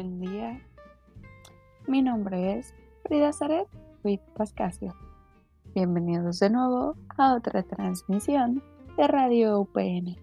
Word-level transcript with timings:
buen 0.00 0.18
día. 0.18 0.58
Mi 1.86 2.00
nombre 2.00 2.58
es 2.58 2.74
Frida 3.04 3.34
Zaret 3.34 3.68
Ruiz 4.02 4.20
Pascasio. 4.34 4.94
Bienvenidos 5.74 6.38
de 6.38 6.48
nuevo 6.48 6.96
a 7.18 7.34
otra 7.34 7.62
transmisión 7.64 8.62
de 8.96 9.06
Radio 9.06 9.60
UPN. 9.60 10.16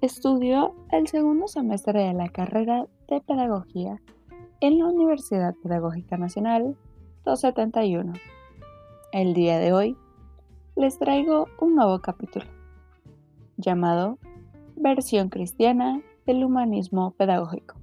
Estudió 0.00 0.74
el 0.90 1.08
segundo 1.08 1.46
semestre 1.46 2.04
de 2.04 2.14
la 2.14 2.30
carrera 2.30 2.86
de 3.06 3.20
Pedagogía 3.20 4.00
en 4.60 4.78
la 4.78 4.86
Universidad 4.86 5.54
Pedagógica 5.62 6.16
Nacional 6.16 6.74
271. 7.26 8.14
El 9.12 9.34
día 9.34 9.58
de 9.58 9.74
hoy 9.74 9.94
les 10.74 10.98
traigo 10.98 11.48
un 11.60 11.74
nuevo 11.74 11.98
capítulo 11.98 12.46
llamado 13.58 14.16
Versión 14.74 15.28
cristiana 15.28 16.00
del 16.28 16.44
humanismo 16.44 17.12
pedagógico. 17.12 17.74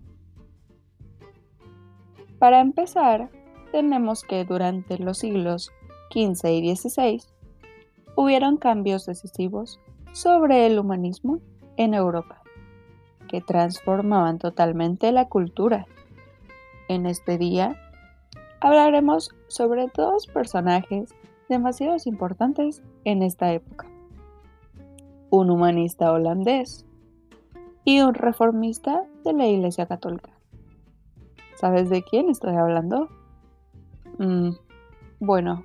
Para 2.37 2.59
empezar, 2.59 3.31
tenemos 3.71 4.21
que 4.21 4.45
durante 4.45 4.99
los 4.99 5.17
siglos 5.17 5.71
XV 6.11 6.47
y 6.51 6.75
XVI 6.75 7.23
hubieron 8.15 8.57
cambios 8.57 9.07
decisivos 9.07 9.79
sobre 10.11 10.67
el 10.67 10.77
humanismo 10.77 11.39
en 11.75 11.95
Europa, 11.95 12.43
que 13.27 13.41
transformaban 13.41 14.37
totalmente 14.37 15.11
la 15.11 15.27
cultura. 15.27 15.87
En 16.87 17.07
este 17.07 17.39
día 17.39 17.81
hablaremos 18.61 19.31
sobre 19.47 19.87
dos 19.87 20.27
personajes 20.27 21.15
demasiado 21.49 21.97
importantes 22.05 22.83
en 23.05 23.23
esta 23.23 23.51
época. 23.51 23.87
Un 25.31 25.49
humanista 25.49 26.11
holandés 26.11 26.85
y 27.85 28.01
un 28.01 28.15
reformista 28.15 29.05
de 29.23 29.33
la 29.33 29.45
Iglesia 29.45 29.85
Católica. 29.85 30.31
¿Sabes 31.55 31.89
de 31.89 32.03
quién 32.03 32.29
estoy 32.29 32.55
hablando? 32.55 33.07
Mm, 34.17 34.49
bueno, 35.19 35.63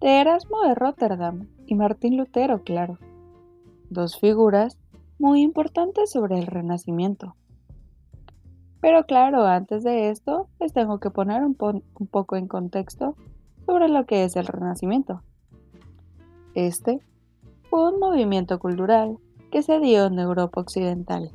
de 0.00 0.20
Erasmo 0.20 0.62
de 0.62 0.74
Rotterdam 0.74 1.48
y 1.66 1.74
Martín 1.74 2.16
Lutero, 2.16 2.62
claro. 2.62 2.98
Dos 3.90 4.18
figuras 4.18 4.78
muy 5.18 5.42
importantes 5.42 6.12
sobre 6.12 6.38
el 6.38 6.46
Renacimiento. 6.46 7.34
Pero 8.80 9.04
claro, 9.04 9.44
antes 9.44 9.82
de 9.82 10.10
esto, 10.10 10.48
les 10.60 10.72
tengo 10.72 11.00
que 11.00 11.10
poner 11.10 11.42
un, 11.42 11.56
un 11.58 12.06
poco 12.06 12.36
en 12.36 12.46
contexto 12.46 13.16
sobre 13.66 13.88
lo 13.88 14.06
que 14.06 14.24
es 14.24 14.36
el 14.36 14.46
Renacimiento. 14.46 15.22
Este 16.54 17.00
fue 17.70 17.92
un 17.92 17.98
movimiento 17.98 18.60
cultural 18.60 19.18
que 19.54 19.62
se 19.62 19.78
dio 19.78 20.06
en 20.06 20.18
Europa 20.18 20.62
Occidental 20.62 21.30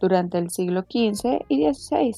durante 0.00 0.36
el 0.36 0.50
siglo 0.50 0.80
XV 0.80 1.44
y 1.46 1.72
XVI. 1.72 2.12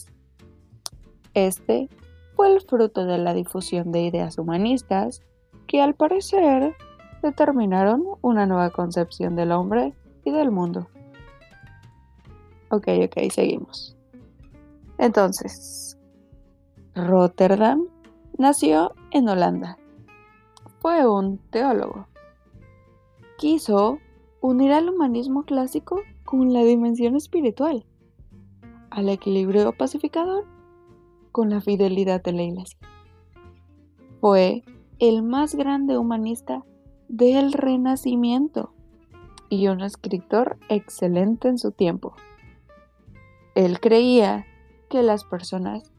Este 1.35 1.91
fue 2.35 2.51
el 2.51 2.63
fruto 2.63 3.05
de 3.05 3.19
la 3.19 3.35
difusión 3.35 3.93
de 3.93 4.05
ideas 4.05 4.39
humanistas 4.39 5.21
que 5.67 5.83
al 5.83 5.93
parecer 5.95 6.75
determinaron 7.23 8.05
una 8.23 8.47
nueva 8.47 8.71
concepción 8.71 9.37
del 9.37 9.53
hombre 9.53 9.93
y 10.25 10.31
del 10.31 10.51
mundo. 10.51 10.89
Ok, 12.71 12.89
ok, 13.05 13.31
seguimos. 13.31 13.99
Entonces, 14.97 15.99
Rotterdam 16.95 17.87
nació 18.39 18.95
en 19.11 19.29
Holanda. 19.29 19.77
Fue 20.79 21.07
un 21.07 21.37
teólogo. 21.51 22.09
Quiso 23.37 23.99
unir 24.47 24.73
al 24.73 24.91
humanismo 24.91 25.45
clásico 25.45 26.03
con 26.23 26.53
la 26.53 26.63
dimensión 26.65 27.17
espiritual, 27.17 27.87
al 28.91 29.09
equilibrio 29.09 29.73
pacificador 29.73 30.45
con 31.33 31.49
la 31.49 31.63
fidelidad 31.63 32.23
de 32.23 32.33
la 32.33 32.43
iglesia. 32.43 32.79
Fue 34.21 34.63
el 34.99 35.23
más 35.23 35.55
grande 35.55 35.97
humanista 35.97 36.63
del 37.09 37.55
Renacimiento 37.55 38.75
y 39.49 39.69
un 39.69 39.81
escritor 39.81 40.59
excelente 40.69 41.49
en 41.49 41.57
su 41.57 41.73
tiempo. 41.73 42.15
Él 43.55 43.81
creía 43.81 44.45
que 44.91 45.03
las 45.03 45.25
personas 45.25 45.91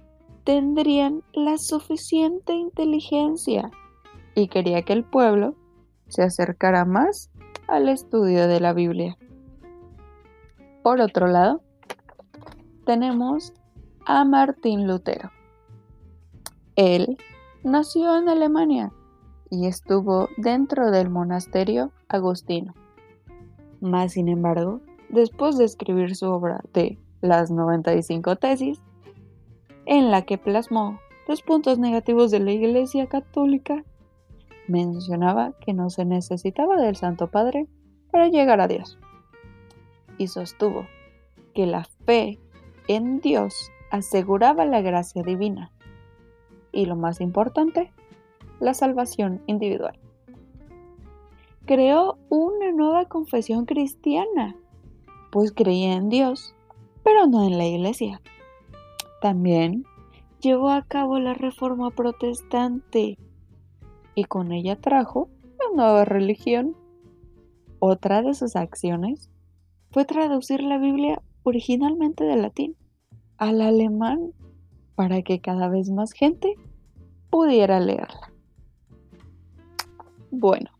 tendrían 0.43 1.23
la 1.33 1.57
suficiente 1.57 2.53
inteligencia 2.53 3.71
y 4.35 4.49
quería 4.49 4.83
que 4.83 4.93
el 4.93 5.03
pueblo 5.03 5.55
se 6.09 6.21
acercara 6.21 6.85
más 6.85 7.31
al 7.67 7.89
estudio 7.89 8.47
de 8.47 8.59
la 8.59 8.73
Biblia. 8.73 9.17
Por 10.83 11.01
otro 11.01 11.27
lado, 11.27 11.61
tenemos 12.85 13.53
a 14.05 14.23
Martín 14.23 14.87
Lutero. 14.87 15.31
Él 16.75 17.17
nació 17.63 18.17
en 18.17 18.29
Alemania 18.29 18.91
y 19.49 19.67
estuvo 19.67 20.29
dentro 20.37 20.91
del 20.91 21.09
monasterio 21.09 21.91
agustino. 22.07 22.73
Más 23.81 24.13
sin 24.13 24.27
embargo, 24.27 24.81
después 25.09 25.57
de 25.57 25.65
escribir 25.65 26.15
su 26.15 26.27
obra 26.27 26.61
de 26.73 26.99
las 27.21 27.49
95 27.49 28.35
tesis, 28.35 28.81
en 29.85 30.11
la 30.11 30.23
que 30.23 30.37
plasmó 30.37 30.99
los 31.27 31.41
puntos 31.41 31.79
negativos 31.79 32.31
de 32.31 32.39
la 32.39 32.51
Iglesia 32.51 33.07
Católica, 33.07 33.83
mencionaba 34.67 35.53
que 35.59 35.73
no 35.73 35.89
se 35.89 36.05
necesitaba 36.05 36.77
del 36.77 36.95
Santo 36.95 37.27
Padre 37.27 37.67
para 38.11 38.27
llegar 38.27 38.61
a 38.61 38.67
Dios. 38.67 38.97
Y 40.17 40.27
sostuvo 40.27 40.87
que 41.53 41.65
la 41.65 41.85
fe 42.05 42.39
en 42.87 43.19
Dios 43.19 43.71
aseguraba 43.91 44.65
la 44.65 44.81
gracia 44.81 45.23
divina 45.23 45.71
y 46.71 46.85
lo 46.85 46.95
más 46.95 47.21
importante, 47.21 47.91
la 48.59 48.73
salvación 48.73 49.41
individual. 49.47 49.97
Creó 51.65 52.17
una 52.29 52.71
nueva 52.71 53.05
confesión 53.05 53.65
cristiana, 53.65 54.55
pues 55.31 55.51
creía 55.51 55.93
en 55.93 56.09
Dios, 56.09 56.53
pero 57.03 57.27
no 57.27 57.43
en 57.43 57.57
la 57.57 57.65
iglesia. 57.65 58.21
También 59.21 59.85
llevó 60.41 60.69
a 60.69 60.83
cabo 60.83 61.19
la 61.19 61.33
reforma 61.33 61.89
protestante, 61.91 63.17
y 64.15 64.23
con 64.23 64.51
ella 64.51 64.77
trajo 64.77 65.29
la 65.43 65.75
nueva 65.75 66.05
religión. 66.05 66.75
Otra 67.79 68.21
de 68.21 68.33
sus 68.33 68.55
acciones 68.55 69.29
fue 69.91 70.05
traducir 70.05 70.63
la 70.63 70.77
Biblia 70.77 71.21
originalmente 71.43 72.23
del 72.23 72.41
latín 72.41 72.75
al 73.37 73.61
alemán 73.61 74.31
para 74.95 75.21
que 75.21 75.41
cada 75.41 75.67
vez 75.67 75.89
más 75.89 76.13
gente 76.13 76.55
pudiera 77.29 77.79
leerla. 77.79 78.31
Bueno, 80.31 80.71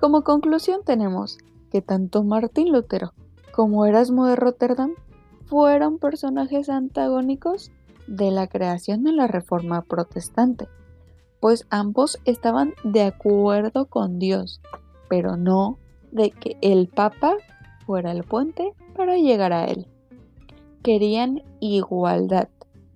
como 0.00 0.24
conclusión 0.24 0.80
tenemos 0.84 1.38
que 1.70 1.82
tanto 1.82 2.24
Martín 2.24 2.72
Lutero 2.72 3.12
como 3.52 3.86
Erasmo 3.86 4.26
de 4.26 4.36
Rotterdam 4.36 4.92
fueron 5.46 5.98
personajes 5.98 6.68
antagónicos 6.68 7.70
de 8.06 8.30
la 8.30 8.46
creación 8.46 9.04
de 9.04 9.12
la 9.12 9.26
Reforma 9.26 9.82
Protestante 9.82 10.68
pues 11.44 11.66
ambos 11.68 12.18
estaban 12.24 12.72
de 12.84 13.02
acuerdo 13.02 13.84
con 13.84 14.18
Dios, 14.18 14.62
pero 15.10 15.36
no 15.36 15.78
de 16.10 16.30
que 16.30 16.56
el 16.62 16.88
Papa 16.88 17.34
fuera 17.84 18.12
el 18.12 18.24
puente 18.24 18.72
para 18.96 19.18
llegar 19.18 19.52
a 19.52 19.66
él. 19.66 19.86
Querían 20.82 21.42
igualdad, 21.60 22.48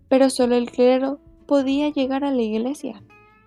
pero 0.09 0.31
solo 0.31 0.57
el 0.57 0.71
clero 0.71 1.19
podía 1.45 1.91
llegar 1.91 2.25
a 2.25 2.31
la 2.31 2.41
iglesia, 2.41 3.03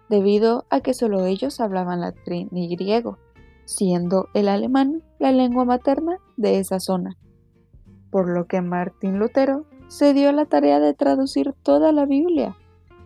debido 0.07 0.65
a 0.69 0.81
que 0.81 0.93
solo 0.93 1.25
ellos 1.25 1.59
hablaban 1.61 2.01
latín 2.01 2.49
y 2.51 2.75
griego, 2.75 3.17
siendo 3.65 4.27
el 4.35 4.47
alemán 4.47 5.01
la 5.17 5.31
lengua 5.31 5.65
materna 5.65 6.19
de 6.37 6.59
esa 6.59 6.79
zona. 6.79 7.17
Por 8.11 8.29
lo 8.29 8.45
que 8.45 8.61
Martín 8.61 9.17
Lutero 9.17 9.65
se 9.87 10.13
dio 10.13 10.31
la 10.31 10.45
tarea 10.45 10.79
de 10.79 10.93
traducir 10.93 11.55
toda 11.63 11.91
la 11.91 12.05
Biblia, 12.05 12.55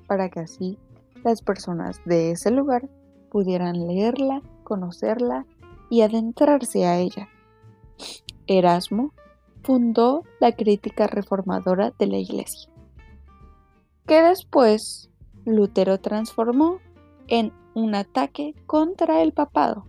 para 0.08 0.28
que 0.28 0.42
así 0.42 0.78
las 1.26 1.42
personas 1.42 2.00
de 2.06 2.32
ese 2.32 2.52
lugar 2.52 2.88
pudieran 3.32 3.88
leerla, 3.88 4.42
conocerla 4.64 5.46
y 5.90 6.02
adentrarse 6.02 6.86
a 6.86 7.00
ella. 7.00 7.28
Erasmo 8.48 9.12
fundó 9.64 10.24
la 10.40 10.52
crítica 10.52 11.08
reformadora 11.08 11.92
de 11.98 12.08
la 12.08 12.18
Iglesia, 12.18 12.72
que 14.06 14.22
después 14.22 15.10
Lutero 15.46 16.00
transformó 16.00 16.78
en 17.28 17.52
un 17.74 17.96
ataque 17.96 18.54
contra 18.68 19.24
el 19.24 19.34
papado. 19.34 19.86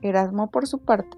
Erasmo, 0.00 0.48
por 0.48 0.68
su 0.68 0.78
parte, 0.78 1.16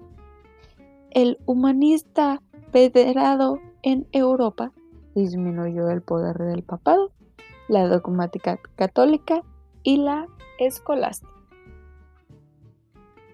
el 1.11 1.37
humanista 1.45 2.41
federado 2.71 3.59
en 3.83 4.07
Europa, 4.11 4.71
disminuyó 5.13 5.89
el 5.89 6.01
poder 6.01 6.37
del 6.39 6.63
papado 6.63 7.11
la 7.67 7.87
dogmática 7.87 8.59
católica 8.75 9.41
y 9.83 9.97
la 9.97 10.27
escolástica. 10.59 11.31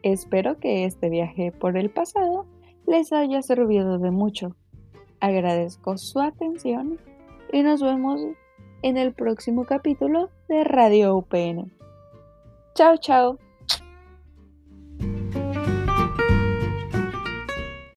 Espero 0.01 0.59
que 0.59 0.85
este 0.85 1.09
viaje 1.09 1.51
por 1.51 1.77
el 1.77 1.89
pasado 1.89 2.45
les 2.85 3.13
haya 3.13 3.41
servido 3.41 3.99
de 3.99 4.11
mucho 4.11 4.55
Agradezco 5.23 5.97
su 5.97 6.19
atención 6.19 6.99
y 7.53 7.63
nos 7.63 7.81
vemos 7.81 8.19
en 8.81 8.97
el 8.97 9.13
próximo 9.13 9.65
capítulo 9.65 10.29
de 10.49 10.65
Radio 10.65 11.15
UPN. 11.15 11.71
Chao, 12.75 12.97
chao. 12.97 13.42